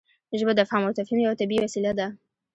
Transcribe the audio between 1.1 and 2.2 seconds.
یوه طبیعي وسیله ده.